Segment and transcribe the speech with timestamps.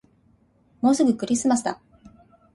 [0.81, 1.79] もうすぐクリスマスだ